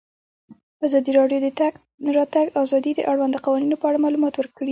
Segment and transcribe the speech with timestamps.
[0.85, 1.73] ازادي راډیو د د تګ
[2.17, 4.59] راتګ ازادي د اړونده قوانینو په اړه معلومات ورکړي.